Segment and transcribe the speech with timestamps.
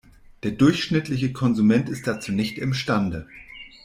[0.41, 3.27] Der durchschnittliche Konsument ist dazu nicht imstande.